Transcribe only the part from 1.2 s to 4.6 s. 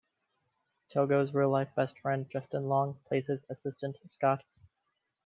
real-life best friend Justin Long plays his assistant, Scott.